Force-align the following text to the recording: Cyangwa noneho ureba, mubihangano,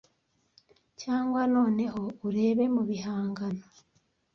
Cyangwa 1.01 1.41
noneho 1.55 2.01
ureba, 2.27 2.63
mubihangano, 2.75 3.63